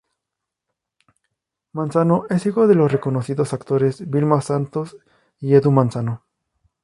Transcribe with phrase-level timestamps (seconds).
[1.75, 4.97] Manzano es hijo de los reconocidos actores, Vilma Santos
[5.39, 6.23] y Edu Manzano.